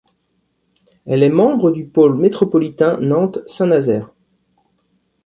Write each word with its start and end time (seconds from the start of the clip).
Elle 1.05 1.21
est 1.21 1.29
membre 1.29 1.69
du 1.69 1.85
pôle 1.85 2.15
métropolitain 2.17 2.97
Nantes- 3.01 3.37
Saint-Nazaire. 3.45 4.09